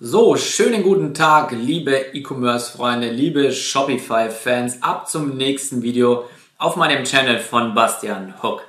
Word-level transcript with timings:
So, 0.00 0.36
schönen 0.36 0.84
guten 0.84 1.12
Tag, 1.12 1.50
liebe 1.50 1.90
E-Commerce-Freunde, 2.12 3.10
liebe 3.10 3.50
Shopify-Fans. 3.50 4.80
Ab 4.80 5.10
zum 5.10 5.36
nächsten 5.36 5.82
Video 5.82 6.24
auf 6.56 6.76
meinem 6.76 7.02
Channel 7.02 7.40
von 7.40 7.74
Bastian 7.74 8.40
Hook. 8.40 8.62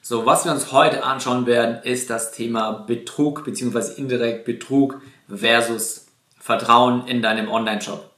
So, 0.00 0.24
was 0.24 0.46
wir 0.46 0.52
uns 0.52 0.72
heute 0.72 1.04
anschauen 1.04 1.44
werden, 1.44 1.82
ist 1.82 2.08
das 2.08 2.32
Thema 2.32 2.72
Betrug 2.72 3.44
bzw. 3.44 4.00
indirekt 4.00 4.46
Betrug 4.46 5.02
versus 5.28 6.06
Vertrauen 6.40 7.06
in 7.06 7.20
deinem 7.20 7.50
Online-Shop. 7.50 8.10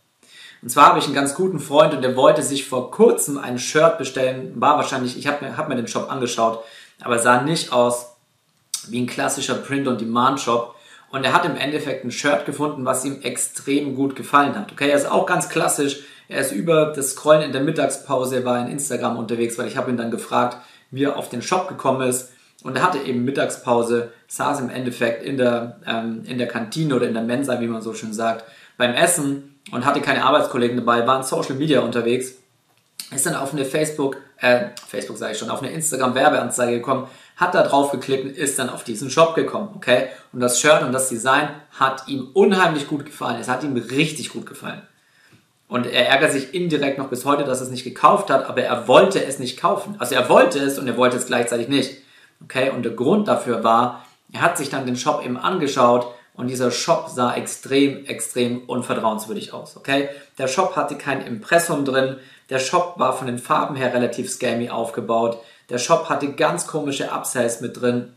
Und 0.62 0.68
zwar 0.68 0.91
habe 0.91 1.00
ich 1.00 1.07
einen 1.07 1.14
ganz 1.14 1.34
guten 1.34 1.59
Freund 1.59 1.93
und 1.93 2.02
der 2.02 2.14
wollte 2.14 2.45
sich 2.45 2.68
vor 2.68 2.93
kurzem 2.93 3.36
ein 3.39 3.59
Shirt 3.59 3.98
bestellen. 3.98 4.52
War 4.55 4.77
wahrscheinlich, 4.77 5.18
ich 5.18 5.27
habe 5.27 5.45
mir, 5.45 5.57
hab 5.57 5.68
mir 5.68 5.75
den 5.75 5.89
Shop 5.89 6.09
angeschaut, 6.09 6.62
aber 7.00 7.18
sah 7.18 7.43
nicht 7.43 7.73
aus 7.73 8.12
wie 8.86 9.00
ein 9.00 9.09
klassischer 9.09 9.57
Print-on-Demand-Shop 9.57 10.77
und 11.11 11.25
er 11.25 11.32
hat 11.32 11.45
im 11.45 11.56
Endeffekt 11.56 12.04
ein 12.04 12.11
Shirt 12.11 12.45
gefunden, 12.45 12.84
was 12.84 13.04
ihm 13.04 13.22
extrem 13.22 13.94
gut 13.94 14.14
gefallen 14.14 14.54
hat. 14.54 14.72
Okay, 14.72 14.90
er 14.90 14.96
ist 14.96 15.11
auch 15.11 15.26
ganz 15.26 15.49
klassisch. 15.49 16.00
Er 16.29 16.40
ist 16.40 16.53
über 16.53 16.93
das 16.94 17.12
Scrollen 17.12 17.43
in 17.43 17.53
der 17.53 17.62
Mittagspause, 17.62 18.36
er 18.36 18.44
war 18.44 18.61
in 18.61 18.71
Instagram 18.71 19.16
unterwegs, 19.16 19.57
weil 19.57 19.66
ich 19.66 19.79
habe 19.79 19.90
ihn 19.90 19.96
dann 19.96 20.11
gefragt, 20.11 20.58
wie 20.90 21.04
er 21.04 21.16
auf 21.16 21.30
den 21.30 21.40
Shop 21.40 21.68
gekommen 21.68 22.07
ist. 22.07 22.32
Und 22.63 22.76
er 22.76 22.82
hatte 22.82 22.99
eben 22.99 23.25
Mittagspause, 23.25 24.13
saß 24.26 24.61
im 24.61 24.68
Endeffekt 24.68 25.22
in 25.22 25.39
der, 25.39 25.79
ähm, 25.86 26.22
in 26.26 26.39
der 26.39 26.49
Kantine 26.49 26.96
oder 26.96 27.07
in 27.07 27.14
der 27.14 27.22
Mensa, 27.22 27.61
wie 27.61 27.66
man 27.66 27.80
so 27.80 27.94
schön 27.94 28.13
sagt, 28.13 28.44
beim 28.77 28.94
Essen 28.94 29.61
und 29.71 29.86
hatte 29.86 30.00
keine 30.00 30.25
Arbeitskollegen 30.25 30.77
dabei, 30.77 31.07
war 31.07 31.16
in 31.16 31.22
Social 31.22 31.54
Media 31.54 31.80
unterwegs, 31.80 32.34
ist 33.14 33.27
dann 33.27 33.36
auf 33.36 33.52
eine 33.52 33.64
Facebook, 33.64 34.16
äh, 34.38 34.66
Facebook 34.86 35.16
sage 35.16 35.33
ich 35.33 35.38
schon, 35.38 35.50
auf 35.50 35.62
eine 35.62 35.72
Instagram-Werbeanzeige 35.72 36.78
gekommen, 36.78 37.08
hat 37.39 37.55
da 37.55 37.62
drauf 37.62 37.92
geklickt 37.92 38.25
und 38.25 38.37
ist 38.37 38.59
dann 38.59 38.69
auf 38.69 38.84
diesen 38.84 39.11
Shop 39.11 39.34
gekommen, 39.34 39.70
okay? 39.77 40.09
Und 40.33 40.41
das 40.41 40.61
Shirt 40.61 40.83
und 40.83 40.92
das 40.92 41.09
Design 41.09 41.48
hat 41.78 42.06
ihm 42.09 42.28
unheimlich 42.34 42.89
gut 42.89 43.06
gefallen. 43.06 43.41
Es 43.41 43.48
hat 43.48 43.62
ihm 43.62 43.77
richtig 43.77 44.31
gut 44.31 44.45
gefallen. 44.45 44.83
Und 45.69 45.86
er 45.86 46.08
ärgert 46.08 46.33
sich 46.33 46.53
indirekt 46.53 46.98
noch 46.98 47.08
bis 47.08 47.25
heute, 47.25 47.45
dass 47.45 47.61
er 47.61 47.67
es 47.67 47.70
nicht 47.70 47.84
gekauft 47.84 48.30
hat, 48.30 48.48
aber 48.48 48.62
er 48.62 48.89
wollte 48.89 49.25
es 49.25 49.39
nicht 49.39 49.61
kaufen. 49.61 49.95
Also 49.98 50.17
er 50.17 50.28
wollte 50.28 50.58
es 50.58 50.78
und 50.78 50.89
er 50.89 50.97
wollte 50.97 51.17
es 51.17 51.27
gleichzeitig 51.27 51.69
nicht. 51.69 51.98
Okay? 52.42 52.70
Und 52.70 52.83
der 52.83 52.92
Grund 52.92 53.28
dafür 53.28 53.62
war, 53.62 54.05
er 54.33 54.41
hat 54.41 54.58
sich 54.58 54.69
dann 54.69 54.86
den 54.86 54.97
Shop 54.97 55.25
eben 55.25 55.36
angeschaut 55.36 56.06
und 56.34 56.48
dieser 56.48 56.70
Shop 56.70 57.08
sah 57.08 57.34
extrem, 57.34 58.05
extrem 58.06 58.62
unvertrauenswürdig 58.67 59.52
aus. 59.52 59.77
Okay? 59.77 60.08
Der 60.39 60.48
Shop 60.48 60.75
hatte 60.75 60.97
kein 60.97 61.20
Impressum 61.20 61.84
drin. 61.84 62.17
Der 62.50 62.58
Shop 62.58 62.95
war 62.97 63.12
von 63.17 63.27
den 63.27 63.39
Farben 63.39 63.77
her 63.77 63.92
relativ 63.95 64.30
scammy 64.30 64.70
aufgebaut. 64.70 65.39
Der 65.70 65.78
Shop 65.78 66.08
hatte 66.08 66.33
ganz 66.33 66.66
komische 66.66 67.12
Upsells 67.12 67.61
mit 67.61 67.80
drin. 67.80 68.14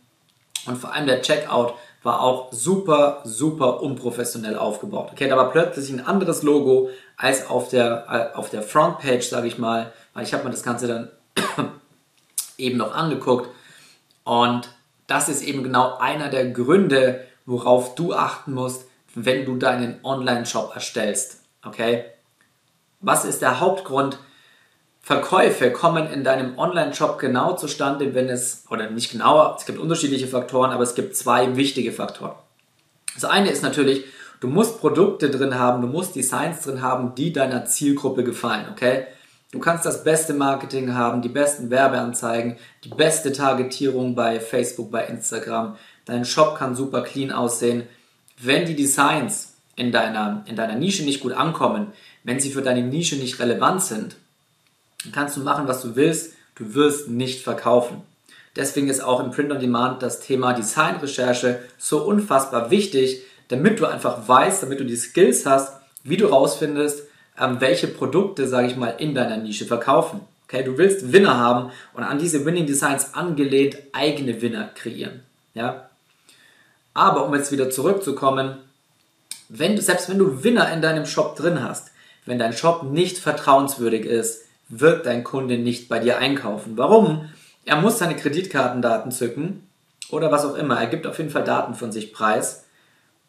Und 0.66 0.78
vor 0.78 0.94
allem 0.94 1.08
der 1.08 1.22
Checkout 1.22 1.74
war 2.04 2.22
auch 2.22 2.52
super, 2.52 3.22
super 3.24 3.82
unprofessionell 3.82 4.58
aufgebaut. 4.58 5.10
Okay, 5.12 5.28
da 5.28 5.38
war 5.38 5.52
plötzlich 5.52 5.90
ein 5.90 6.06
anderes 6.06 6.44
Logo 6.44 6.90
als 7.18 7.48
auf 7.50 7.70
der, 7.70 8.06
äh, 8.10 8.38
auf 8.38 8.50
der 8.50 8.64
Frontpage, 8.64 9.28
sage 9.28 9.48
ich 9.48 9.58
mal, 9.58 9.92
weil 10.14 10.24
ich 10.24 10.34
habe 10.34 10.44
mir 10.44 10.52
das 10.52 10.64
Ganze 10.64 10.88
dann 10.88 11.10
eben 12.58 12.78
noch 12.78 12.96
angeguckt. 12.96 13.50
Und 14.24 14.70
das 15.08 15.30
ist 15.30 15.42
eben 15.42 15.64
genau 15.64 15.98
einer 15.98 16.30
der 16.30 16.50
Gründe, 16.50 17.26
worauf 17.46 17.96
du 17.96 18.14
achten 18.14 18.54
musst, 18.54 18.86
wenn 19.14 19.46
du 19.46 19.58
deinen 19.58 20.00
Online-Shop 20.04 20.74
erstellst. 20.74 21.42
Okay? 21.66 22.06
Was 23.00 23.26
ist 23.26 23.42
der 23.42 23.60
Hauptgrund, 23.60 24.18
Verkäufe 25.02 25.72
kommen 25.72 26.12
in 26.12 26.24
deinem 26.24 26.58
Online-Shop 26.60 27.18
genau 27.18 27.56
zustande, 27.56 28.14
wenn 28.14 28.30
es, 28.30 28.66
oder 28.70 28.90
nicht 28.90 29.12
genauer, 29.12 29.56
es 29.58 29.66
gibt 29.66 29.80
unterschiedliche 29.80 30.28
Faktoren, 30.28 30.72
aber 30.72 30.84
es 30.84 30.96
gibt 30.96 31.16
zwei 31.16 31.56
wichtige 31.56 31.92
Faktoren. 31.92 32.36
Das 33.16 33.26
eine 33.26 33.50
ist 33.50 33.64
natürlich, 33.64 34.06
du 34.40 34.48
musst 34.48 34.80
Produkte 34.80 35.30
drin 35.30 35.58
haben, 35.58 35.82
du 35.82 35.88
musst 35.88 36.16
Designs 36.16 36.62
drin 36.62 36.82
haben, 36.82 37.16
die 37.16 37.34
deiner 37.34 37.66
Zielgruppe 37.66 38.24
gefallen, 38.24 38.68
okay? 38.72 39.08
Du 39.52 39.60
kannst 39.60 39.86
das 39.86 40.06
beste 40.06 40.34
Marketing 40.34 40.94
haben, 40.94 41.22
die 41.22 41.30
besten 41.30 41.70
Werbeanzeigen, 41.70 42.56
die 42.86 42.90
beste 42.90 43.34
Targetierung 43.34 44.16
bei 44.16 44.40
Facebook, 44.40 44.92
bei 44.92 45.06
Instagram. 45.06 45.76
Dein 46.06 46.24
Shop 46.24 46.58
kann 46.58 46.74
super 46.74 47.02
clean 47.02 47.32
aussehen. 47.32 47.84
Wenn 48.38 48.66
die 48.66 48.78
Designs 48.78 49.56
in 49.76 49.92
deiner, 49.92 50.46
in 50.48 50.56
deiner 50.56 50.76
Nische 50.76 51.04
nicht 51.04 51.20
gut 51.20 51.34
ankommen, 51.34 51.88
wenn 52.24 52.40
sie 52.40 52.52
für 52.52 52.62
deine 52.62 52.84
Nische 52.84 53.18
nicht 53.18 53.40
relevant 53.40 53.82
sind, 53.82 54.16
kannst 55.12 55.38
du 55.38 55.42
machen, 55.42 55.68
was 55.68 55.82
du 55.82 55.96
willst, 55.96 56.34
du 56.56 56.74
wirst 56.76 57.10
nicht 57.10 57.44
verkaufen. 57.44 58.02
Deswegen 58.56 58.90
ist 58.90 59.02
auch 59.02 59.24
im 59.24 59.32
Print 59.32 59.52
on 59.52 59.60
Demand 59.60 60.02
das 60.04 60.20
Thema 60.20 60.54
Designrecherche 60.54 61.60
so 61.78 62.04
unfassbar 62.04 62.70
wichtig, 62.70 63.22
damit 63.48 63.80
du 63.80 63.86
einfach 63.86 64.28
weißt, 64.28 64.64
damit 64.64 64.80
du 64.80 64.86
die 64.86 64.96
Skills 64.96 65.46
hast, 65.46 65.74
wie 66.04 66.18
du 66.18 66.28
rausfindest, 66.28 67.04
ähm, 67.40 67.58
welche 67.60 67.88
Produkte, 67.88 68.48
sage 68.48 68.68
ich 68.68 68.76
mal, 68.76 68.96
in 68.98 69.16
deiner 69.16 69.38
Nische 69.38 69.66
verkaufen. 69.66 70.22
Okay, 70.48 70.64
du 70.64 70.78
willst 70.78 71.14
Winner 71.14 71.38
haben 71.38 71.72
und 71.94 72.04
an 72.04 72.20
diese 72.20 72.46
Winning 72.46 72.66
Designs 72.66 73.14
angelehnt 73.14 73.78
eigene 73.94 74.42
Winner 74.42 74.70
kreieren. 74.76 75.22
Ja? 75.54 75.90
Aber 76.94 77.26
um 77.26 77.34
jetzt 77.34 77.54
wieder 77.54 77.70
zurückzukommen, 77.70 78.58
wenn 79.48 79.76
du, 79.76 79.82
selbst 79.82 80.10
wenn 80.10 80.18
du 80.18 80.44
Winner 80.44 80.72
in 80.74 80.82
deinem 80.82 81.06
Shop 81.06 81.36
drin 81.36 81.64
hast, 81.64 81.92
wenn 82.26 82.40
dein 82.40 82.54
Shop 82.54 82.84
nicht 82.84 83.18
vertrauenswürdig 83.18 84.06
ist, 84.06 84.44
wird 84.72 85.06
dein 85.06 85.24
Kunde 85.24 85.58
nicht 85.58 85.90
bei 85.90 86.00
dir 86.00 86.18
einkaufen. 86.18 86.78
Warum? 86.78 87.30
Er 87.66 87.80
muss 87.80 88.00
seine 88.00 88.16
Kreditkartendaten 88.16 89.12
zücken 89.12 89.68
oder 90.10 90.32
was 90.32 90.46
auch 90.46 90.56
immer. 90.56 90.80
Er 90.80 90.88
gibt 90.88 91.06
auf 91.06 91.18
jeden 91.18 91.30
Fall 91.30 91.44
Daten 91.44 91.76
von 91.76 91.92
sich 91.92 92.14
preis. 92.14 92.66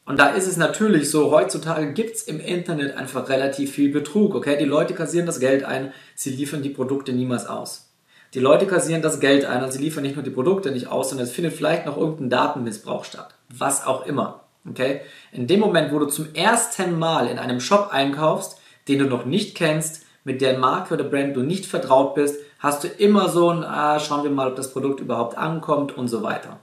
Und 0.05 0.19
da 0.19 0.31
ist 0.31 0.49
es 0.49 0.57
natürlich 0.57 1.11
so, 1.11 1.31
heutzutage 1.31 1.93
gibt 1.93 2.17
es 2.17 2.23
im 2.23 2.41
Internet 2.41 2.97
einfach 2.97 3.29
relativ 3.29 3.73
viel 3.73 3.93
Betrug. 3.93 4.35
Okay, 4.35 4.57
die 4.59 4.65
Leute 4.65 4.95
kassieren 4.95 5.27
das 5.27 5.39
Geld 5.39 5.65
ein, 5.65 5.93
sie 6.15 6.31
liefern 6.31 6.63
die 6.63 6.71
Produkte 6.71 7.13
niemals 7.13 7.47
aus. 7.47 7.91
Die 8.35 8.41
Leute 8.41 8.67
kassieren 8.67 9.03
das 9.03 9.21
Geld 9.21 9.45
ein 9.45 9.63
und 9.63 9.73
sie 9.73 9.79
liefern 9.79 10.03
nicht 10.03 10.17
nur 10.17 10.25
die 10.25 10.31
Produkte 10.31 10.71
nicht 10.71 10.87
aus, 10.87 11.11
sondern 11.11 11.27
es 11.27 11.33
findet 11.33 11.53
vielleicht 11.53 11.87
noch 11.87 11.99
irgendein 11.99 12.31
Datenmissbrauch 12.31 13.05
statt. 13.05 13.35
Was 13.51 13.87
auch 13.87 14.07
immer. 14.07 14.41
Okay? 14.69 15.03
In 15.33 15.47
dem 15.47 15.61
Moment, 15.61 15.93
wo 15.93 15.99
du 15.99 16.07
zum 16.07 16.35
ersten 16.35 16.99
Mal 16.99 17.29
in 17.29 17.39
einem 17.39 17.61
Shop 17.61 17.91
einkaufst, 17.93 18.59
den 18.89 19.01
du 19.01 19.05
noch 19.05 19.27
nicht 19.27 19.55
kennst, 19.55 20.07
mit 20.25 20.41
der 20.41 20.59
Marke 20.59 20.95
oder 20.95 21.05
Brand 21.05 21.37
du 21.37 21.43
nicht 21.43 21.67
vertraut 21.67 22.15
bist, 22.15 22.37
hast 22.59 22.85
du 22.85 22.89
immer 22.89 23.29
so 23.29 23.51
ein, 23.51 23.65
ah, 23.65 23.99
schauen 23.99 24.23
wir 24.23 24.31
mal, 24.31 24.49
ob 24.49 24.57
das 24.57 24.73
Produkt 24.73 25.01
überhaupt 25.01 25.37
ankommt 25.37 25.97
und 25.97 26.09
so 26.09 26.23
weiter. 26.23 26.61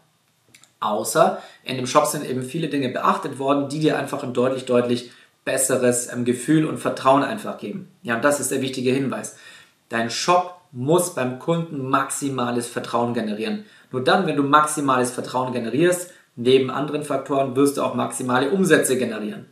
Außer 0.79 1.41
in 1.63 1.75
dem 1.75 1.87
Shop 1.87 2.05
sind 2.05 2.25
eben 2.25 2.43
viele 2.43 2.69
Dinge 2.69 2.89
beachtet 2.89 3.37
worden, 3.37 3.67
die 3.67 3.79
dir 3.79 3.99
einfach 3.99 4.23
ein 4.23 4.33
deutlich, 4.33 4.65
deutlich 4.65 5.11
besseres 5.43 6.11
ähm, 6.11 6.25
Gefühl 6.25 6.65
und 6.65 6.77
Vertrauen 6.77 7.23
einfach 7.23 7.57
geben. 7.57 7.89
Ja, 8.01 8.15
und 8.15 8.23
das 8.23 8.39
ist 8.39 8.51
der 8.51 8.61
wichtige 8.61 8.91
Hinweis. 8.91 9.35
Dein 9.89 10.09
Shop 10.09 10.55
muss 10.71 11.15
beim 11.15 11.39
Kunden 11.39 11.89
maximales 11.89 12.67
Vertrauen 12.67 13.13
generieren. 13.13 13.65
Nur 13.91 14.03
dann, 14.03 14.27
wenn 14.27 14.37
du 14.37 14.43
maximales 14.43 15.11
Vertrauen 15.11 15.51
generierst, 15.51 16.11
neben 16.35 16.69
anderen 16.69 17.03
Faktoren, 17.03 17.55
wirst 17.55 17.77
du 17.77 17.81
auch 17.81 17.95
maximale 17.95 18.51
Umsätze 18.51 18.97
generieren. 18.97 19.47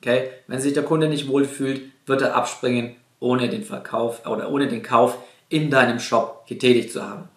Okay? 0.00 0.30
Wenn 0.46 0.60
sich 0.60 0.72
der 0.72 0.84
Kunde 0.84 1.08
nicht 1.08 1.28
wohlfühlt, 1.28 1.82
wird 2.06 2.22
er 2.22 2.36
abspringen 2.36 2.96
ohne 3.20 3.48
den 3.48 3.62
Verkauf 3.62 4.26
oder 4.26 4.50
ohne 4.50 4.66
den 4.66 4.82
Kauf 4.82 5.18
in 5.48 5.70
deinem 5.70 6.00
Shop 6.00 6.46
getätigt 6.46 6.92
zu 6.92 7.06
haben. 7.06 7.28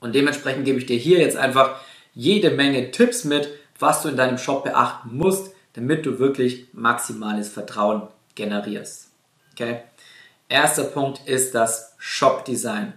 Und 0.00 0.14
dementsprechend 0.14 0.64
gebe 0.64 0.78
ich 0.78 0.86
dir 0.86 0.96
hier 0.96 1.20
jetzt 1.20 1.36
einfach 1.36 1.80
jede 2.14 2.50
Menge 2.50 2.90
Tipps 2.90 3.24
mit, 3.24 3.48
was 3.78 4.02
du 4.02 4.08
in 4.08 4.16
deinem 4.16 4.38
Shop 4.38 4.64
beachten 4.64 5.16
musst, 5.16 5.54
damit 5.74 6.06
du 6.06 6.18
wirklich 6.18 6.66
maximales 6.72 7.48
Vertrauen 7.48 8.02
generierst. 8.34 9.10
Okay? 9.52 9.82
Erster 10.48 10.84
Punkt 10.84 11.20
ist 11.26 11.54
das 11.54 11.94
Shop-Design. 11.98 12.94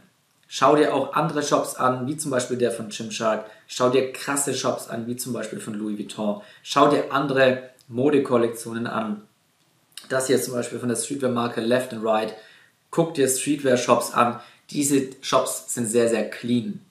Schau 0.47 0.75
dir 0.75 0.93
auch 0.93 1.13
andere 1.13 1.43
Shops 1.43 1.75
an, 1.75 2.07
wie 2.07 2.17
zum 2.17 2.31
Beispiel 2.31 2.57
der 2.57 2.71
von 2.71 2.89
Gymshark. 2.89 3.49
Schau 3.67 3.89
dir 3.89 4.11
krasse 4.11 4.53
Shops 4.53 4.87
an, 4.87 5.07
wie 5.07 5.15
zum 5.15 5.33
Beispiel 5.33 5.59
von 5.59 5.73
Louis 5.73 5.97
Vuitton. 5.97 6.41
Schau 6.61 6.89
dir 6.89 7.11
andere 7.11 7.69
Modekollektionen 7.87 8.87
an. 8.87 9.21
Das 10.11 10.27
hier 10.27 10.41
zum 10.41 10.53
Beispiel 10.53 10.79
von 10.79 10.89
der 10.89 10.95
Streetwear-Marke 10.95 11.61
Left 11.61 11.93
and 11.93 12.03
Right. 12.03 12.35
Guck 12.89 13.13
dir 13.13 13.27
Streetwear-Shops 13.27 14.13
an. 14.13 14.41
Diese 14.69 15.09
Shops 15.21 15.73
sind 15.73 15.87
sehr, 15.87 16.09
sehr 16.09 16.29
clean. 16.29 16.81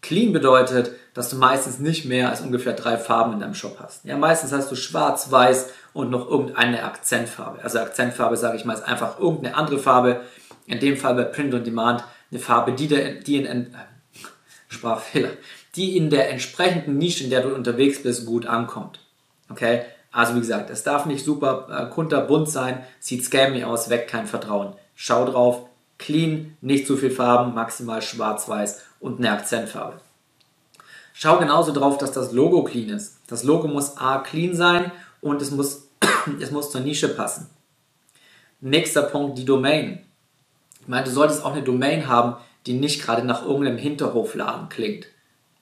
Clean 0.00 0.32
bedeutet, 0.32 0.92
dass 1.14 1.30
du 1.30 1.36
meistens 1.36 1.78
nicht 1.78 2.04
mehr 2.04 2.28
als 2.30 2.40
ungefähr 2.40 2.74
drei 2.74 2.96
Farben 2.96 3.34
in 3.34 3.40
deinem 3.40 3.54
Shop 3.54 3.78
hast. 3.80 4.04
Ja, 4.04 4.16
meistens 4.16 4.52
hast 4.52 4.70
du 4.70 4.76
schwarz, 4.76 5.30
weiß 5.30 5.70
und 5.92 6.10
noch 6.10 6.28
irgendeine 6.28 6.84
Akzentfarbe. 6.84 7.62
Also 7.62 7.78
Akzentfarbe, 7.78 8.36
sage 8.36 8.56
ich 8.56 8.64
mal, 8.64 8.74
ist 8.74 8.82
einfach 8.82 9.18
irgendeine 9.18 9.56
andere 9.56 9.78
Farbe. 9.78 10.22
In 10.66 10.80
dem 10.80 10.96
Fall 10.96 11.14
bei 11.14 11.24
Print 11.24 11.54
on 11.54 11.64
Demand 11.64 12.04
eine 12.30 12.40
Farbe, 12.40 12.72
die, 12.72 12.88
der, 12.88 13.14
die 13.14 13.36
in, 13.36 13.46
äh, 13.46 13.66
Sprachfehler, 14.68 15.30
die 15.76 15.96
in 15.96 16.10
der 16.10 16.30
entsprechenden 16.30 16.98
Nische, 16.98 17.24
in 17.24 17.30
der 17.30 17.42
du 17.42 17.54
unterwegs 17.54 18.02
bist, 18.02 18.26
gut 18.26 18.46
ankommt. 18.46 19.00
Okay? 19.50 19.82
Also 20.14 20.34
wie 20.36 20.40
gesagt, 20.40 20.70
es 20.70 20.84
darf 20.84 21.06
nicht 21.06 21.24
super 21.24 21.66
äh, 21.68 21.92
kunterbunt 21.92 22.48
sein, 22.48 22.84
sieht 23.00 23.24
scammy 23.24 23.64
aus, 23.64 23.90
weckt 23.90 24.08
kein 24.08 24.28
Vertrauen. 24.28 24.74
Schau 24.94 25.24
drauf, 25.24 25.66
clean, 25.98 26.56
nicht 26.60 26.86
zu 26.86 26.96
viel 26.96 27.10
Farben, 27.10 27.52
maximal 27.52 28.00
schwarz-weiß 28.00 28.80
und 29.00 29.18
eine 29.18 29.32
Akzentfarbe. 29.32 29.96
Schau 31.14 31.38
genauso 31.38 31.72
drauf, 31.72 31.98
dass 31.98 32.12
das 32.12 32.30
Logo 32.30 32.62
clean 32.62 32.90
ist. 32.90 33.16
Das 33.26 33.42
Logo 33.42 33.66
muss 33.66 33.98
A 33.98 34.18
clean 34.18 34.54
sein 34.54 34.92
und 35.20 35.42
es 35.42 35.50
muss, 35.50 35.88
es 36.40 36.52
muss 36.52 36.70
zur 36.70 36.82
Nische 36.82 37.08
passen. 37.08 37.50
Nächster 38.60 39.02
Punkt, 39.02 39.36
die 39.36 39.44
Domain. 39.44 40.06
Ich 40.80 40.86
meine, 40.86 41.06
du 41.06 41.10
solltest 41.10 41.44
auch 41.44 41.54
eine 41.54 41.64
Domain 41.64 42.06
haben, 42.06 42.36
die 42.66 42.74
nicht 42.74 43.02
gerade 43.02 43.26
nach 43.26 43.44
irgendeinem 43.44 43.78
Hinterhofladen 43.78 44.68
klingt. 44.68 45.06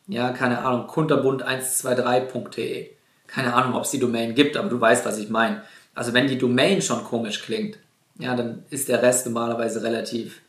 Ja, 0.08 0.28
keine 0.28 0.58
Ahnung, 0.58 0.90
kunterbund123.de. 0.90 2.90
Keine 3.32 3.54
Ahnung, 3.54 3.74
ob 3.74 3.84
es 3.84 3.90
die 3.90 3.98
Domain 3.98 4.34
gibt, 4.34 4.56
aber 4.56 4.68
du 4.68 4.80
weißt, 4.80 5.06
was 5.06 5.18
ich 5.18 5.30
meine. 5.30 5.62
Also 5.94 6.12
wenn 6.12 6.28
die 6.28 6.38
Domain 6.38 6.82
schon 6.82 7.02
komisch 7.04 7.42
klingt, 7.42 7.78
ja, 8.18 8.36
dann 8.36 8.64
ist 8.68 8.88
der 8.88 9.02
Rest 9.02 9.26
normalerweise 9.26 9.82
relativ. 9.82 10.42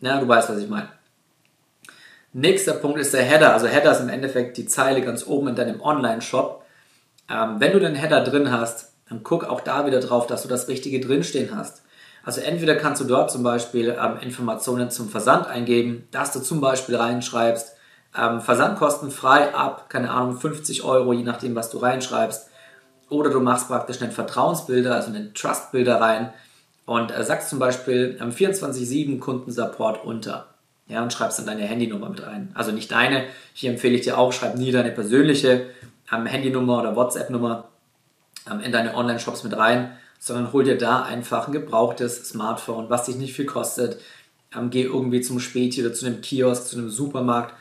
Ja, 0.00 0.18
du 0.20 0.26
weißt, 0.26 0.50
was 0.50 0.58
ich 0.58 0.68
meine. 0.68 0.88
Nächster 2.32 2.74
Punkt 2.74 2.98
ist 2.98 3.14
der 3.14 3.22
Header. 3.22 3.52
Also 3.52 3.68
Header 3.68 3.92
ist 3.92 4.00
im 4.00 4.08
Endeffekt 4.08 4.56
die 4.56 4.66
Zeile 4.66 5.02
ganz 5.02 5.26
oben 5.26 5.48
in 5.48 5.54
deinem 5.54 5.80
Online-Shop. 5.80 6.64
Ähm, 7.30 7.56
wenn 7.58 7.72
du 7.72 7.80
den 7.80 7.94
Header 7.94 8.22
drin 8.24 8.50
hast, 8.50 8.92
dann 9.08 9.22
guck 9.22 9.44
auch 9.44 9.60
da 9.60 9.86
wieder 9.86 10.00
drauf, 10.00 10.26
dass 10.26 10.42
du 10.42 10.48
das 10.48 10.68
Richtige 10.68 11.00
drinstehen 11.00 11.56
hast. 11.56 11.82
Also 12.24 12.40
entweder 12.40 12.74
kannst 12.74 13.00
du 13.00 13.06
dort 13.06 13.30
zum 13.30 13.42
Beispiel 13.42 13.96
ähm, 13.98 14.18
Informationen 14.20 14.90
zum 14.90 15.08
Versand 15.08 15.46
eingeben, 15.46 16.08
dass 16.10 16.32
du 16.32 16.40
zum 16.40 16.60
Beispiel 16.60 16.96
reinschreibst, 16.96 17.77
ähm, 18.16 18.40
Versandkosten 18.40 19.10
frei 19.10 19.54
ab, 19.54 19.88
keine 19.88 20.10
Ahnung, 20.10 20.38
50 20.38 20.82
Euro, 20.84 21.12
je 21.12 21.22
nachdem, 21.22 21.54
was 21.54 21.70
du 21.70 21.78
reinschreibst. 21.78 22.48
Oder 23.10 23.30
du 23.30 23.40
machst 23.40 23.68
praktisch 23.68 24.02
einen 24.02 24.12
Vertrauensbilder, 24.12 24.94
also 24.94 25.08
einen 25.08 25.34
Trustbilder 25.34 26.00
rein 26.00 26.32
und 26.84 27.10
äh, 27.10 27.24
sagst 27.24 27.50
zum 27.50 27.58
Beispiel 27.58 28.18
ähm, 28.20 28.30
24-7 28.30 29.18
Kundensupport 29.18 30.04
unter. 30.04 30.46
Ja, 30.88 31.02
und 31.02 31.12
schreibst 31.12 31.38
dann 31.38 31.46
deine 31.46 31.64
Handynummer 31.64 32.08
mit 32.08 32.26
rein. 32.26 32.50
Also 32.54 32.72
nicht 32.72 32.90
deine, 32.90 33.24
hier 33.52 33.70
empfehle 33.70 33.94
ich 33.94 34.02
dir 34.02 34.16
auch, 34.16 34.32
schreib 34.32 34.56
nie 34.56 34.72
deine 34.72 34.90
persönliche 34.90 35.66
ähm, 36.10 36.24
Handynummer 36.24 36.80
oder 36.80 36.96
WhatsApp-Nummer 36.96 37.68
ähm, 38.50 38.60
in 38.60 38.72
deine 38.72 38.94
Online-Shops 38.94 39.44
mit 39.44 39.56
rein, 39.56 39.92
sondern 40.18 40.52
hol 40.52 40.64
dir 40.64 40.78
da 40.78 41.02
einfach 41.02 41.46
ein 41.46 41.52
gebrauchtes 41.52 42.28
Smartphone, 42.30 42.88
was 42.88 43.04
dich 43.04 43.16
nicht 43.16 43.34
viel 43.34 43.46
kostet. 43.46 44.00
Ähm, 44.56 44.70
geh 44.70 44.82
irgendwie 44.82 45.20
zum 45.20 45.40
Späti 45.40 45.84
oder 45.84 45.92
zu 45.92 46.06
einem 46.06 46.22
Kiosk, 46.22 46.68
zu 46.68 46.78
einem 46.78 46.88
Supermarkt, 46.88 47.54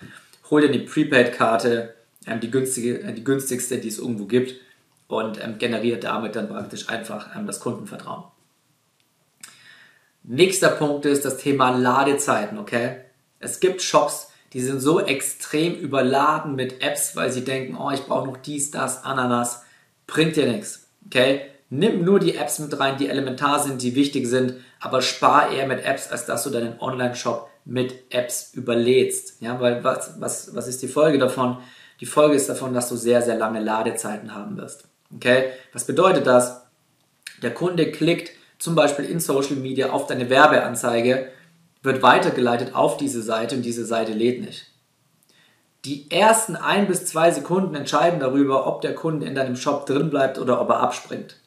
hol 0.49 0.61
dir 0.61 0.69
eine 0.69 0.79
Prepaid-Karte, 0.79 1.94
ähm, 2.25 2.39
die, 2.39 2.51
günstige, 2.51 3.01
äh, 3.01 3.13
die 3.13 3.23
günstigste, 3.23 3.77
die 3.77 3.88
es 3.88 3.99
irgendwo 3.99 4.25
gibt 4.25 4.55
und 5.07 5.44
ähm, 5.44 5.57
generiert 5.57 6.03
damit 6.03 6.35
dann 6.35 6.49
praktisch 6.49 6.89
einfach 6.89 7.35
ähm, 7.35 7.47
das 7.47 7.59
Kundenvertrauen. 7.59 8.25
Nächster 10.23 10.69
Punkt 10.69 11.05
ist 11.05 11.23
das 11.23 11.38
Thema 11.38 11.69
Ladezeiten, 11.69 12.57
okay? 12.57 12.97
Es 13.39 13.59
gibt 13.59 13.81
Shops, 13.81 14.29
die 14.53 14.59
sind 14.61 14.81
so 14.81 14.99
extrem 14.99 15.75
überladen 15.75 16.55
mit 16.55 16.81
Apps, 16.81 17.15
weil 17.15 17.31
sie 17.31 17.45
denken, 17.45 17.77
oh, 17.77 17.91
ich 17.91 18.03
brauche 18.03 18.27
noch 18.27 18.38
dies, 18.38 18.71
das, 18.71 19.03
Ananas. 19.03 19.63
Bringt 20.05 20.35
dir 20.35 20.47
nichts, 20.47 20.88
okay? 21.05 21.41
Nimm 21.69 22.03
nur 22.03 22.19
die 22.19 22.35
Apps 22.35 22.59
mit 22.59 22.77
rein, 22.79 22.97
die 22.97 23.09
elementar 23.09 23.61
sind, 23.61 23.81
die 23.81 23.95
wichtig 23.95 24.27
sind, 24.27 24.55
aber 24.79 25.01
spar 25.01 25.51
eher 25.51 25.67
mit 25.67 25.83
Apps, 25.85 26.09
als 26.09 26.25
dass 26.25 26.44
du 26.44 26.49
deinen 26.49 26.79
Online-Shop 26.79 27.49
mit 27.68 28.14
Apps 28.14 28.54
überlädst. 28.54 29.42
Ja, 29.42 29.60
weil 29.60 29.84
was, 29.84 30.19
was, 30.19 30.56
was 30.56 30.68
ist 30.68 30.81
die 30.81 30.88
Folge 30.88 31.18
davon? 31.18 31.58
Die 32.00 32.06
Folge 32.06 32.36
ist 32.36 32.50
davon, 32.50 32.74
dass 32.74 32.90
du 32.90 32.96
sehr, 32.96 33.22
sehr 33.22 33.36
lange 33.36 33.60
Ladezeiten 33.60 34.34
haben 34.34 34.58
wirst. 34.58 34.86
Okay? 35.14 35.52
Was 35.74 35.86
bedeutet 35.86 36.25
das? 36.25 36.62
Der 37.42 37.54
Kunde 37.54 37.92
klickt 37.92 38.31
zum 38.58 38.75
Beispiel 38.75 39.06
in 39.06 39.19
Social 39.19 39.58
Media 39.58 39.90
auf 39.90 40.08
deine 40.08 40.30
Werbeanzeige, 40.30 41.30
wird 41.84 42.02
weitergeleitet 42.02 42.74
auf 42.74 42.98
diese 42.98 43.22
Seite 43.22 43.56
und 43.56 43.64
diese 43.64 43.86
Seite 43.86 44.14
lädt 44.14 44.42
nicht. 44.42 44.68
Die 45.86 46.10
ersten 46.10 46.56
ein 46.56 46.88
bis 46.88 47.06
zwei 47.06 47.31
Sekunden 47.31 47.75
entscheiden 47.75 48.19
darüber, 48.19 48.66
ob 48.66 48.81
der 48.81 48.96
Kunde 48.96 49.25
in 49.25 49.36
deinem 49.36 49.56
Shop 49.56 49.86
drin 49.86 50.10
bleibt 50.10 50.40
oder 50.40 50.60
ob 50.60 50.69
er 50.69 50.80
abspringt. 50.80 51.38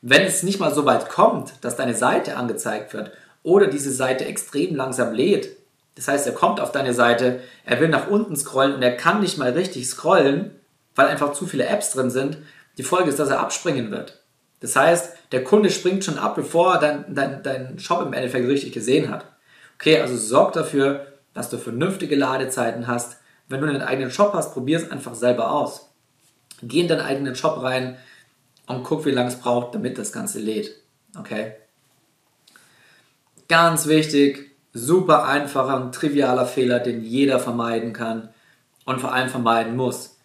Wenn 0.00 0.22
es 0.22 0.42
nicht 0.42 0.58
mal 0.58 0.74
so 0.74 0.84
weit 0.84 1.08
kommt, 1.08 1.52
dass 1.60 1.76
deine 1.76 1.94
Seite 1.94 2.36
angezeigt 2.36 2.92
wird 2.92 3.12
oder 3.42 3.66
diese 3.66 3.92
Seite 3.92 4.24
extrem 4.24 4.74
langsam 4.76 5.12
lädt, 5.12 5.56
das 5.94 6.08
heißt, 6.08 6.26
er 6.26 6.32
kommt 6.32 6.60
auf 6.60 6.72
deine 6.72 6.94
Seite, 6.94 7.40
er 7.64 7.80
will 7.80 7.88
nach 7.88 8.08
unten 8.08 8.36
scrollen 8.36 8.74
und 8.74 8.82
er 8.82 8.96
kann 8.96 9.20
nicht 9.20 9.38
mal 9.38 9.50
richtig 9.50 9.86
scrollen, 9.86 10.52
weil 10.94 11.08
einfach 11.08 11.32
zu 11.32 11.46
viele 11.46 11.66
Apps 11.66 11.92
drin 11.92 12.10
sind, 12.10 12.38
die 12.78 12.82
Folge 12.82 13.10
ist, 13.10 13.18
dass 13.18 13.28
er 13.28 13.40
abspringen 13.40 13.90
wird. 13.90 14.22
Das 14.60 14.76
heißt, 14.76 15.14
der 15.32 15.44
Kunde 15.44 15.70
springt 15.70 16.04
schon 16.04 16.18
ab, 16.18 16.34
bevor 16.34 16.74
er 16.74 16.80
deinen 16.80 17.14
dein, 17.14 17.42
dein 17.42 17.78
Shop 17.78 18.00
im 18.02 18.12
Endeffekt 18.12 18.48
richtig 18.48 18.72
gesehen 18.72 19.10
hat. 19.10 19.26
Okay, 19.78 20.00
also 20.00 20.16
sorg 20.16 20.52
dafür, 20.52 21.06
dass 21.34 21.50
du 21.50 21.58
vernünftige 21.58 22.14
Ladezeiten 22.14 22.86
hast. 22.86 23.16
Wenn 23.48 23.60
du 23.60 23.66
einen 23.66 23.82
eigenen 23.82 24.10
Shop 24.10 24.32
hast, 24.32 24.52
probier 24.52 24.78
es 24.78 24.90
einfach 24.90 25.14
selber 25.14 25.50
aus. 25.50 25.90
Geh 26.62 26.80
in 26.80 26.88
deinen 26.88 27.00
eigenen 27.00 27.34
Shop 27.34 27.60
rein 27.62 27.98
und 28.66 28.84
guck, 28.84 29.04
wie 29.04 29.10
lange 29.10 29.28
es 29.28 29.36
braucht, 29.36 29.74
damit 29.74 29.98
das 29.98 30.12
Ganze 30.12 30.38
lädt. 30.38 30.70
Okay? 31.18 31.54
Ganz 33.52 33.86
wichtig, 33.86 34.50
super 34.72 35.26
einfacher 35.26 35.76
und 35.76 35.94
trivialer 35.94 36.46
Fehler, 36.46 36.80
den 36.80 37.04
jeder 37.04 37.38
vermeiden 37.38 37.92
kann 37.92 38.30
und 38.86 38.98
vor 38.98 39.12
allem 39.12 39.28
vermeiden 39.28 39.76
muss 39.76 40.16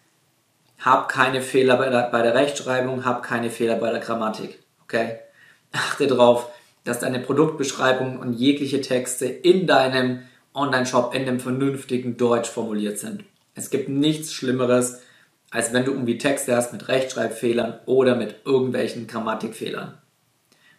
hab 0.78 1.08
keine 1.08 1.42
Fehler 1.42 1.76
bei 1.76 1.90
der, 1.90 2.08
bei 2.10 2.22
der 2.22 2.34
Rechtschreibung, 2.34 3.04
hab 3.04 3.22
keine 3.22 3.50
Fehler 3.50 3.76
bei 3.76 3.90
der 3.90 4.00
Grammatik. 4.00 4.58
Okay? 4.84 5.18
Achte 5.72 6.06
darauf, 6.06 6.48
dass 6.84 7.00
deine 7.00 7.18
Produktbeschreibung 7.18 8.18
und 8.18 8.32
jegliche 8.32 8.80
Texte 8.80 9.26
in 9.26 9.66
deinem 9.66 10.20
Online-Shop 10.54 11.14
in 11.14 11.22
einem 11.22 11.40
vernünftigen 11.40 12.16
Deutsch 12.16 12.48
formuliert 12.48 12.98
sind. 12.98 13.24
Es 13.54 13.70
gibt 13.70 13.88
nichts 13.88 14.32
Schlimmeres, 14.32 15.02
als 15.50 15.72
wenn 15.72 15.84
du 15.84 15.92
irgendwie 15.92 16.18
Texte 16.18 16.56
hast 16.56 16.72
mit 16.72 16.88
Rechtschreibfehlern 16.88 17.80
oder 17.86 18.14
mit 18.14 18.36
irgendwelchen 18.44 19.06
Grammatikfehlern. 19.06 19.98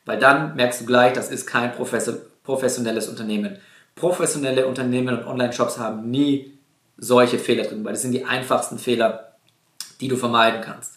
Weil 0.06 0.18
dann 0.18 0.56
merkst 0.56 0.81
du 0.81 0.86
gleich, 0.86 1.13
das 1.13 1.30
ist 1.30 1.46
kein 1.46 1.74
professionelles 2.50 3.07
Unternehmen. 3.07 3.60
Professionelle 3.94 4.66
Unternehmen 4.66 5.19
und 5.19 5.28
Online-Shops 5.28 5.78
haben 5.78 6.10
nie 6.10 6.57
solche 6.98 7.38
Fehler 7.38 7.66
drin, 7.66 7.86
weil 7.86 7.94
das 7.94 8.01
sind 8.01 8.12
die 8.12 8.25
einfachsten 8.25 8.80
Fehler, 8.80 9.36
die 10.01 10.07
du 10.07 10.18
vermeiden 10.18 10.62
kannst. 10.62 10.94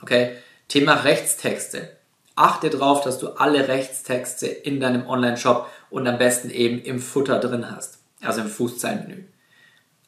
Okay? 0.00 0.36
Thema 0.68 0.94
Rechtstexte. 0.94 1.90
Achte 2.34 2.70
darauf, 2.70 3.02
dass 3.02 3.18
du 3.18 3.28
alle 3.28 3.68
Rechtstexte 3.68 4.46
in 4.46 4.80
deinem 4.80 5.06
Online-Shop 5.06 5.68
und 5.90 6.06
am 6.06 6.16
besten 6.16 6.48
eben 6.48 6.80
im 6.80 6.98
Footer 6.98 7.40
drin 7.40 7.70
hast, 7.70 7.98
also 8.22 8.40
im 8.40 8.48
Fußzeilenmenü. 8.48 9.24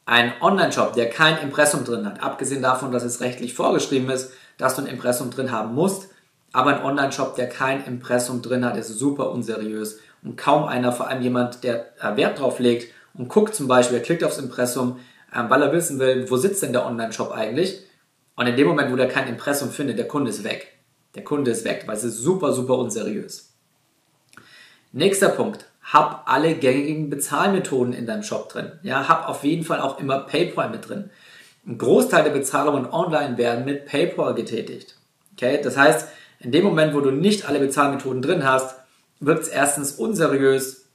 Ein 0.05 0.33
Online-Shop, 0.41 0.93
der 0.93 1.11
kein 1.11 1.37
Impressum 1.37 1.85
drin 1.85 2.07
hat, 2.07 2.23
abgesehen 2.23 2.63
davon, 2.63 2.91
dass 2.91 3.03
es 3.03 3.21
rechtlich 3.21 3.53
vorgeschrieben 3.53 4.09
ist, 4.09 4.31
dass 4.57 4.75
du 4.75 4.81
ein 4.81 4.87
Impressum 4.87 5.29
drin 5.29 5.51
haben 5.51 5.75
musst, 5.75 6.09
aber 6.51 6.75
ein 6.75 6.83
Online-Shop, 6.83 7.35
der 7.35 7.47
kein 7.47 7.85
Impressum 7.85 8.41
drin 8.41 8.65
hat, 8.65 8.75
ist 8.75 8.87
super 8.87 9.29
unseriös 9.29 9.99
und 10.23 10.37
kaum 10.37 10.65
einer, 10.65 10.91
vor 10.91 11.07
allem 11.07 11.21
jemand, 11.21 11.63
der 11.63 11.87
Wert 12.15 12.39
drauf 12.39 12.59
legt 12.59 12.93
und 13.13 13.29
guckt 13.29 13.55
zum 13.55 13.67
Beispiel, 13.67 13.97
er 13.97 14.03
klickt 14.03 14.23
aufs 14.23 14.37
Impressum, 14.37 14.99
ähm, 15.35 15.49
weil 15.49 15.61
er 15.61 15.71
wissen 15.71 15.99
will, 15.99 16.29
wo 16.29 16.37
sitzt 16.37 16.63
denn 16.63 16.73
der 16.73 16.85
Online-Shop 16.85 17.31
eigentlich, 17.31 17.81
und 18.39 18.47
in 18.47 18.55
dem 18.55 18.67
Moment, 18.69 18.89
wo 18.89 18.95
der 18.95 19.09
kein 19.09 19.27
Impressum 19.27 19.69
findet, 19.69 19.97
der 19.97 20.07
Kunde 20.07 20.29
ist 20.29 20.45
weg. 20.45 20.71
Der 21.13 21.25
Kunde 21.25 21.51
ist 21.51 21.65
weg, 21.65 21.83
weil 21.87 21.97
es 21.97 22.05
ist 22.05 22.19
super, 22.19 22.53
super 22.53 22.77
unseriös. 22.77 23.53
Nächster 24.93 25.27
Punkt. 25.27 25.65
Hab 25.83 26.23
alle 26.25 26.55
gängigen 26.55 27.09
Bezahlmethoden 27.09 27.93
in 27.93 28.05
deinem 28.05 28.23
Shop 28.23 28.47
drin. 28.47 28.71
Ja, 28.81 29.09
hab 29.09 29.27
auf 29.27 29.43
jeden 29.43 29.65
Fall 29.65 29.81
auch 29.81 29.99
immer 29.99 30.19
PayPal 30.19 30.69
mit 30.69 30.87
drin. 30.87 31.09
Ein 31.67 31.77
Großteil 31.77 32.23
der 32.23 32.31
Bezahlungen 32.31 32.89
online 32.89 33.37
werden 33.37 33.65
mit 33.65 33.85
PayPal 33.85 34.33
getätigt. 34.35 34.95
Okay, 35.33 35.59
das 35.61 35.75
heißt, 35.75 36.07
in 36.39 36.53
dem 36.53 36.63
Moment, 36.63 36.93
wo 36.93 37.01
du 37.01 37.11
nicht 37.11 37.49
alle 37.49 37.59
Bezahlmethoden 37.59 38.21
drin 38.21 38.45
hast, 38.45 38.78
wird 39.19 39.41
es 39.41 39.47
erstens 39.47 39.93
unseriös, 39.93 40.85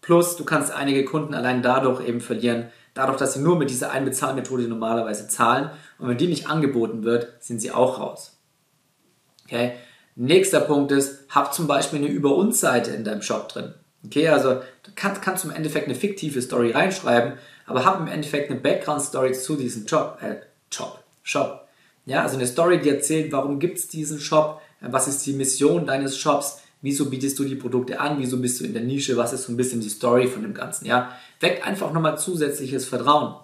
plus 0.00 0.36
du 0.36 0.44
kannst 0.44 0.72
einige 0.72 1.04
Kunden 1.04 1.34
allein 1.34 1.62
dadurch 1.62 2.06
eben 2.06 2.20
verlieren, 2.20 2.70
dadurch, 2.94 3.18
dass 3.18 3.34
sie 3.34 3.40
nur 3.40 3.56
mit 3.56 3.70
dieser 3.70 3.90
einen 3.90 4.04
Bezahlmethode 4.04 4.64
normalerweise 4.64 5.28
zahlen. 5.28 5.70
Und 5.98 6.08
wenn 6.08 6.18
die 6.18 6.26
nicht 6.26 6.48
angeboten 6.48 7.04
wird, 7.04 7.28
sind 7.40 7.60
sie 7.60 7.72
auch 7.72 7.98
raus. 7.98 8.38
Okay? 9.46 9.72
Nächster 10.14 10.60
Punkt 10.60 10.92
ist, 10.92 11.24
hab 11.30 11.54
zum 11.54 11.66
Beispiel 11.66 12.00
eine 12.00 12.08
Über 12.08 12.34
uns 12.34 12.60
Seite 12.60 12.90
in 12.90 13.04
deinem 13.04 13.22
Shop 13.22 13.48
drin. 13.48 13.74
Okay, 14.04 14.28
also 14.28 14.54
du 14.82 14.90
kannst, 14.94 15.22
kannst 15.22 15.44
im 15.44 15.52
Endeffekt 15.52 15.86
eine 15.86 15.94
fiktive 15.94 16.42
Story 16.42 16.72
reinschreiben, 16.72 17.34
aber 17.66 17.84
hab 17.84 18.00
im 18.00 18.08
Endeffekt 18.08 18.50
eine 18.50 18.60
Background 18.60 19.00
Story 19.00 19.32
zu 19.32 19.54
diesem 19.56 19.86
Job, 19.86 20.18
äh, 20.20 20.36
Job, 20.72 21.02
Shop. 21.22 21.68
Ja, 22.04 22.22
also 22.22 22.36
eine 22.36 22.48
Story, 22.48 22.80
die 22.80 22.88
erzählt, 22.88 23.30
warum 23.30 23.60
gibt 23.60 23.78
es 23.78 23.88
diesen 23.88 24.18
Shop, 24.18 24.60
was 24.80 25.06
ist 25.06 25.24
die 25.24 25.34
Mission 25.34 25.86
deines 25.86 26.18
Shops, 26.18 26.61
Wieso 26.82 27.08
bietest 27.08 27.38
du 27.38 27.44
die 27.44 27.54
Produkte 27.54 28.00
an? 28.00 28.18
Wieso 28.18 28.38
bist 28.38 28.60
du 28.60 28.64
in 28.64 28.72
der 28.72 28.82
Nische? 28.82 29.16
Was 29.16 29.32
ist 29.32 29.44
so 29.44 29.52
ein 29.52 29.56
bisschen 29.56 29.80
die 29.80 29.88
Story 29.88 30.26
von 30.26 30.42
dem 30.42 30.52
Ganzen? 30.52 30.84
Ja, 30.84 31.16
weckt 31.38 31.64
einfach 31.64 31.92
nochmal 31.92 32.18
zusätzliches 32.18 32.84
Vertrauen. 32.84 33.36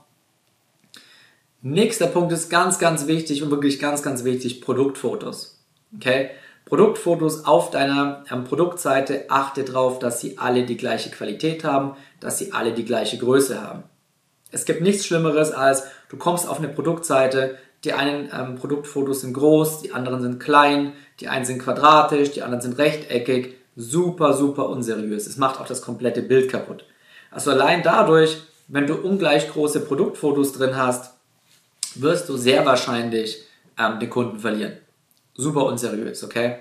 Nächster 1.62 2.08
Punkt 2.08 2.32
ist 2.32 2.50
ganz, 2.50 2.78
ganz 2.78 3.06
wichtig 3.06 3.42
und 3.42 3.50
wirklich 3.50 3.78
ganz, 3.78 4.02
ganz 4.02 4.24
wichtig: 4.24 4.60
Produktfotos. 4.60 5.64
Okay? 5.96 6.30
Produktfotos 6.64 7.44
auf 7.46 7.70
deiner 7.70 8.24
ähm, 8.30 8.44
Produktseite. 8.44 9.26
Achte 9.28 9.64
darauf, 9.64 10.00
dass 10.00 10.20
sie 10.20 10.36
alle 10.38 10.66
die 10.66 10.76
gleiche 10.76 11.10
Qualität 11.10 11.62
haben, 11.62 11.96
dass 12.20 12.38
sie 12.38 12.52
alle 12.52 12.74
die 12.74 12.84
gleiche 12.84 13.18
Größe 13.18 13.62
haben. 13.62 13.84
Es 14.50 14.64
gibt 14.64 14.80
nichts 14.80 15.06
Schlimmeres 15.06 15.52
als 15.52 15.84
du 16.08 16.16
kommst 16.16 16.48
auf 16.48 16.58
eine 16.58 16.68
Produktseite, 16.68 17.58
Die 17.84 17.92
einen 17.92 18.28
ähm, 18.32 18.56
Produktfotos 18.56 19.20
sind 19.20 19.34
groß, 19.34 19.82
die 19.82 19.92
anderen 19.92 20.20
sind 20.20 20.40
klein, 20.40 20.94
die 21.20 21.28
einen 21.28 21.44
sind 21.44 21.62
quadratisch, 21.62 22.32
die 22.32 22.42
anderen 22.42 22.60
sind 22.60 22.78
rechteckig. 22.78 23.56
Super, 23.76 24.34
super 24.34 24.68
unseriös. 24.68 25.26
Es 25.26 25.36
macht 25.36 25.60
auch 25.60 25.66
das 25.66 25.82
komplette 25.82 26.22
Bild 26.22 26.50
kaputt. 26.50 26.84
Also 27.30 27.52
allein 27.52 27.82
dadurch, 27.82 28.42
wenn 28.66 28.86
du 28.86 28.94
ungleich 28.94 29.48
große 29.50 29.80
Produktfotos 29.80 30.52
drin 30.52 30.76
hast, 30.76 31.14
wirst 31.94 32.28
du 32.28 32.36
sehr 32.36 32.66
wahrscheinlich 32.66 33.44
ähm, 33.78 34.00
den 34.00 34.10
Kunden 34.10 34.40
verlieren. 34.40 34.78
Super 35.34 35.66
unseriös, 35.66 36.24
okay? 36.24 36.58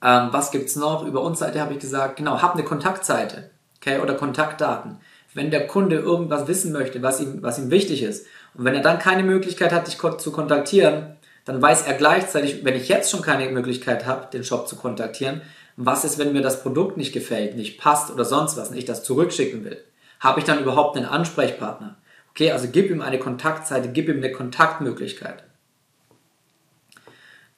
Ähm, 0.00 0.28
was 0.30 0.54
es 0.54 0.76
noch? 0.76 1.04
Über 1.04 1.22
uns 1.22 1.40
Seite 1.40 1.60
habe 1.60 1.72
ich 1.72 1.80
gesagt, 1.80 2.16
genau, 2.16 2.40
hab 2.40 2.54
eine 2.54 2.62
Kontaktseite, 2.62 3.50
okay, 3.78 3.98
oder 3.98 4.14
Kontaktdaten. 4.14 4.98
Wenn 5.32 5.50
der 5.50 5.66
Kunde 5.66 5.96
irgendwas 5.96 6.46
wissen 6.46 6.72
möchte, 6.72 7.02
was 7.02 7.20
ihm, 7.20 7.42
was 7.42 7.58
ihm 7.58 7.70
wichtig 7.70 8.02
ist, 8.02 8.26
und 8.54 8.64
wenn 8.64 8.74
er 8.74 8.82
dann 8.82 8.98
keine 8.98 9.22
Möglichkeit 9.22 9.72
hat, 9.72 9.86
dich 9.86 9.98
zu 9.98 10.32
kontaktieren, 10.32 11.16
dann 11.44 11.60
weiß 11.60 11.86
er 11.86 11.94
gleichzeitig, 11.94 12.64
wenn 12.64 12.76
ich 12.76 12.88
jetzt 12.88 13.10
schon 13.10 13.22
keine 13.22 13.48
Möglichkeit 13.50 14.06
habe, 14.06 14.28
den 14.32 14.44
Shop 14.44 14.68
zu 14.68 14.76
kontaktieren, 14.76 15.42
was 15.76 16.04
ist, 16.04 16.18
wenn 16.18 16.32
mir 16.32 16.40
das 16.40 16.62
Produkt 16.62 16.96
nicht 16.96 17.12
gefällt, 17.12 17.56
nicht 17.56 17.80
passt 17.80 18.10
oder 18.10 18.24
sonst 18.24 18.56
was 18.56 18.70
und 18.70 18.76
ich 18.76 18.84
das 18.84 19.02
zurückschicken 19.02 19.64
will? 19.64 19.82
Habe 20.20 20.40
ich 20.40 20.46
dann 20.46 20.60
überhaupt 20.60 20.96
einen 20.96 21.06
Ansprechpartner? 21.06 21.96
Okay, 22.30 22.52
also 22.52 22.68
gib 22.70 22.90
ihm 22.90 23.02
eine 23.02 23.18
Kontaktseite, 23.18 23.90
gib 23.90 24.08
ihm 24.08 24.18
eine 24.18 24.32
Kontaktmöglichkeit. 24.32 25.44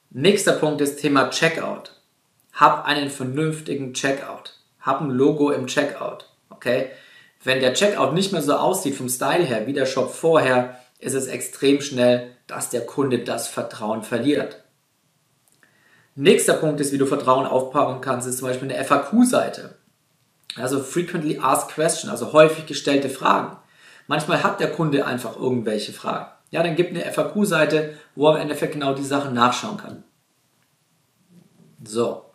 Nächster 0.09 0.53
Punkt 0.53 0.81
ist 0.81 0.99
Thema 0.99 1.29
Checkout. 1.29 1.91
Hab 2.53 2.85
einen 2.85 3.09
vernünftigen 3.09 3.93
Checkout. 3.93 4.53
Hab 4.81 5.01
ein 5.01 5.11
Logo 5.11 5.51
im 5.51 5.67
Checkout. 5.67 6.29
Okay? 6.49 6.89
Wenn 7.43 7.59
der 7.59 7.73
Checkout 7.73 8.13
nicht 8.13 8.31
mehr 8.31 8.41
so 8.41 8.55
aussieht 8.55 8.95
vom 8.95 9.09
Style 9.09 9.43
her 9.43 9.67
wie 9.67 9.73
der 9.73 9.85
Shop 9.85 10.11
vorher, 10.11 10.79
ist 10.99 11.13
es 11.13 11.27
extrem 11.27 11.81
schnell, 11.81 12.31
dass 12.47 12.69
der 12.69 12.85
Kunde 12.85 13.19
das 13.19 13.47
Vertrauen 13.47 14.03
verliert. 14.03 14.63
Nächster 16.15 16.53
Punkt 16.53 16.81
ist, 16.81 16.91
wie 16.91 16.97
du 16.97 17.05
Vertrauen 17.05 17.45
aufbauen 17.45 18.01
kannst, 18.01 18.27
ist 18.27 18.39
zum 18.39 18.47
Beispiel 18.47 18.71
eine 18.71 18.83
FAQ-Seite. 18.83 19.75
Also 20.55 20.81
Frequently 20.81 21.39
Asked 21.39 21.75
Question, 21.75 22.09
also 22.09 22.33
häufig 22.33 22.65
gestellte 22.65 23.09
Fragen. 23.09 23.57
Manchmal 24.07 24.41
hat 24.41 24.59
der 24.59 24.71
Kunde 24.71 25.05
einfach 25.05 25.35
irgendwelche 25.37 25.93
Fragen. 25.93 26.31
Ja, 26.49 26.63
dann 26.63 26.75
gibt 26.75 26.91
eine 26.91 27.11
FAQ-Seite, 27.11 27.93
wo 28.15 28.29
er 28.29 28.35
im 28.35 28.41
Endeffekt 28.41 28.73
genau 28.73 28.93
die 28.93 29.03
Sachen 29.03 29.33
nachschauen 29.33 29.77
kann. 29.77 30.03
So. 31.83 32.26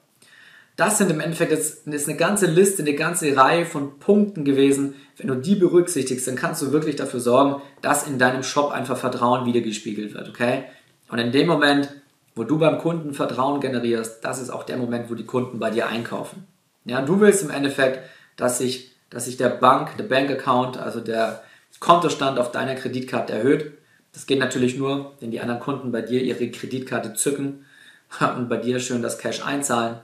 Das 0.84 0.98
sind 0.98 1.12
im 1.12 1.20
Endeffekt 1.20 1.52
jetzt 1.52 1.86
ist 1.86 2.08
eine 2.08 2.16
ganze 2.16 2.46
Liste, 2.46 2.82
eine 2.82 2.94
ganze 2.94 3.36
Reihe 3.36 3.64
von 3.66 4.00
Punkten 4.00 4.44
gewesen. 4.44 4.96
Wenn 5.16 5.28
du 5.28 5.36
die 5.36 5.54
berücksichtigst, 5.54 6.26
dann 6.26 6.34
kannst 6.34 6.60
du 6.60 6.72
wirklich 6.72 6.96
dafür 6.96 7.20
sorgen, 7.20 7.62
dass 7.82 8.08
in 8.08 8.18
deinem 8.18 8.42
Shop 8.42 8.72
einfach 8.72 8.96
Vertrauen 8.96 9.46
wiedergespiegelt 9.46 10.12
wird, 10.12 10.28
okay? 10.28 10.64
Und 11.08 11.20
in 11.20 11.30
dem 11.30 11.46
Moment, 11.46 11.88
wo 12.34 12.42
du 12.42 12.58
beim 12.58 12.78
Kunden 12.78 13.14
Vertrauen 13.14 13.60
generierst, 13.60 14.24
das 14.24 14.42
ist 14.42 14.50
auch 14.50 14.64
der 14.64 14.76
Moment, 14.76 15.08
wo 15.08 15.14
die 15.14 15.24
Kunden 15.24 15.60
bei 15.60 15.70
dir 15.70 15.86
einkaufen. 15.86 16.48
Ja, 16.84 17.00
du 17.00 17.20
willst 17.20 17.44
im 17.44 17.50
Endeffekt, 17.50 18.00
dass 18.34 18.58
sich, 18.58 18.90
dass 19.08 19.26
sich 19.26 19.36
der 19.36 19.50
Bank, 19.50 19.96
der 19.98 20.04
Bank-Account, 20.04 20.78
also 20.78 20.98
der 20.98 21.44
Kontostand 21.78 22.40
auf 22.40 22.50
deiner 22.50 22.74
Kreditkarte 22.74 23.32
erhöht. 23.32 23.70
Das 24.12 24.26
geht 24.26 24.40
natürlich 24.40 24.76
nur, 24.76 25.12
wenn 25.20 25.30
die 25.30 25.38
anderen 25.38 25.60
Kunden 25.60 25.92
bei 25.92 26.02
dir 26.02 26.22
ihre 26.22 26.50
Kreditkarte 26.50 27.14
zücken 27.14 27.66
und 28.36 28.48
bei 28.48 28.56
dir 28.56 28.80
schön 28.80 29.00
das 29.00 29.18
Cash 29.18 29.46
einzahlen. 29.46 30.00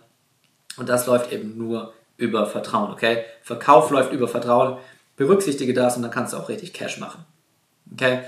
Und 0.79 0.89
das 0.89 1.07
läuft 1.07 1.33
eben 1.33 1.57
nur 1.59 1.93
über 2.17 2.47
Vertrauen, 2.47 2.93
okay? 2.93 3.25
Verkauf 3.43 3.91
läuft 3.91 4.13
über 4.13 4.29
Vertrauen. 4.29 4.79
Berücksichtige 5.17 5.75
das 5.75 5.97
und 5.97 6.03
dann 6.03 6.11
kannst 6.11 6.33
du 6.33 6.37
auch 6.37 6.49
richtig 6.49 6.73
Cash 6.73 6.99
machen. 6.99 7.25
Okay? 7.93 8.21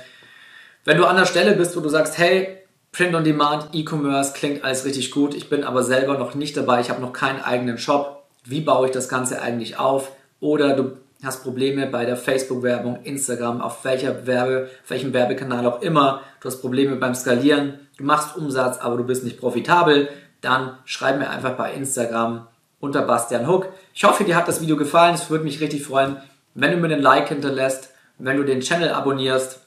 Wenn 0.85 0.97
du 0.97 1.04
an 1.04 1.16
der 1.16 1.26
Stelle 1.26 1.54
bist, 1.54 1.76
wo 1.76 1.80
du 1.80 1.88
sagst, 1.88 2.19
hey, 2.19 2.59
Print 2.92 3.14
on 3.14 3.23
Demand, 3.23 3.69
E-Commerce 3.73 4.33
klingt 4.33 4.64
alles 4.64 4.85
richtig 4.85 5.12
gut, 5.12 5.35
ich 5.35 5.49
bin 5.49 5.62
aber 5.62 5.85
selber 5.85 6.19
noch 6.19 6.35
nicht 6.35 6.57
dabei, 6.57 6.80
ich 6.80 6.90
habe 6.90 7.00
noch 7.00 7.12
keinen 7.12 7.40
eigenen 7.40 7.78
Shop. 7.78 8.25
Wie 8.45 8.61
baue 8.61 8.87
ich 8.87 8.92
das 8.92 9.09
Ganze 9.09 9.40
eigentlich 9.40 9.78
auf? 9.78 10.11
Oder 10.40 10.75
du 10.75 10.97
hast 11.23 11.42
Probleme 11.42 11.87
bei 11.87 12.04
der 12.04 12.16
Facebook-Werbung, 12.16 13.00
Instagram, 13.04 13.61
auf 13.61 13.85
welcher 13.85 14.26
Werbe, 14.26 14.71
auf 14.83 14.90
welchem 14.90 15.12
Werbekanal 15.12 15.66
auch 15.66 15.83
immer. 15.83 16.23
Du 16.40 16.49
hast 16.49 16.61
Probleme 16.61 16.97
beim 16.97 17.14
Skalieren, 17.14 17.87
du 17.99 18.04
machst 18.04 18.37
Umsatz, 18.37 18.78
aber 18.78 18.97
du 18.97 19.04
bist 19.04 19.23
nicht 19.23 19.38
profitabel. 19.38 20.09
Dann 20.40 20.78
schreib 20.85 21.18
mir 21.18 21.30
einfach 21.30 21.56
bei 21.56 21.73
Instagram 21.73 22.47
unter 22.80 23.02
Bastian 23.02 23.47
Hook. 23.47 23.68
Ich 23.94 24.04
hoffe, 24.04 24.25
dir 24.25 24.37
hat 24.37 24.49
das 24.49 24.61
Video 24.61 24.76
gefallen. 24.76 25.14
Es 25.14 25.30
würde 25.30 25.44
mich 25.44 25.61
richtig 25.61 25.85
freuen, 25.85 26.16
wenn 26.54 26.73
du 26.73 26.78
mir 26.78 26.88
den 26.88 27.02
Like 27.02 27.28
hinterlässt, 27.28 27.90
wenn 28.18 28.37
du 28.37 28.44
den 28.44 28.61
Channel 28.61 28.90
abonnierst. 28.90 29.61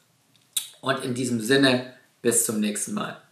Und 0.81 1.03
in 1.03 1.13
diesem 1.13 1.39
Sinne, 1.39 1.93
bis 2.21 2.45
zum 2.45 2.59
nächsten 2.59 2.93
Mal. 2.93 3.22